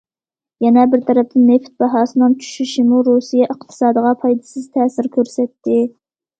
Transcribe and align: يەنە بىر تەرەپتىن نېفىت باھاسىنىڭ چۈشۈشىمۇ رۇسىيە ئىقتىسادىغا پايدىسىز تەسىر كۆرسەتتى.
يەنە 0.65 0.85
بىر 0.93 1.03
تەرەپتىن 1.09 1.45
نېفىت 1.49 1.75
باھاسىنىڭ 1.83 2.39
چۈشۈشىمۇ 2.47 3.03
رۇسىيە 3.11 3.51
ئىقتىسادىغا 3.57 4.17
پايدىسىز 4.27 4.69
تەسىر 4.81 5.15
كۆرسەتتى. 5.21 5.81